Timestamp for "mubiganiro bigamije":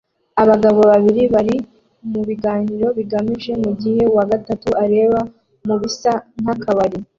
2.11-3.51